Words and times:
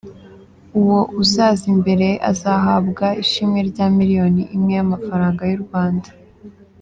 Uwo 0.79 0.99
uzaza 1.21 1.65
imbere 1.73 2.07
azahabwa 2.31 3.07
ishimwe 3.23 3.59
rya 3.69 3.85
miliyoni 3.97 4.41
imwe 4.55 4.71
y’amafaranga 4.77 5.43
y’u 5.51 5.61
Rwanda. 5.65 6.09